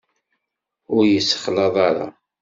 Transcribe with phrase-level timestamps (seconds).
[0.95, 2.07] Ur yessexlaḍ ara.